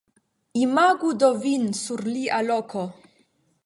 Imagu 0.65 1.09
do 1.23 1.29
vin 1.43 1.69
sur 1.83 2.01
lia 2.13 2.41
loko! 2.51 2.85